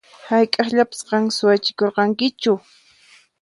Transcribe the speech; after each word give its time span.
Hayk'aqllapas 0.27 1.01
qan 1.07 1.23
suwachikurqankichu? 1.37 2.53